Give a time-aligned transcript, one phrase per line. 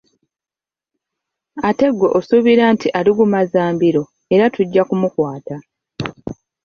[1.67, 4.03] Ate ggwe osuubira nti aligumaza mbilo.
[4.33, 5.55] Era tujja kumukwata.